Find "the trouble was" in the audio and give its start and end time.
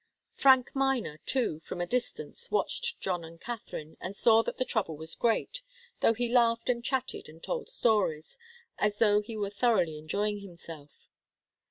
4.57-5.13